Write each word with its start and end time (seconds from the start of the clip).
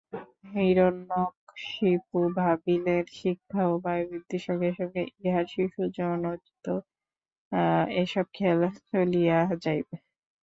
হিরণ্যকশিপু 0.51 2.19
ভাবিলেন, 2.37 3.03
শিক্ষা 3.15 3.61
ও 3.65 3.83
বয়োবৃদ্ধির 3.83 4.45
সঙ্গে 4.47 4.69
সঙ্গে 4.79 5.01
ইঁহার 5.19 5.45
শিশুজনোচিত 5.47 6.65
এসব 8.01 8.25
খেয়াল 8.35 8.61
চলিযা 8.87 9.37
যাইবে। 9.63 9.95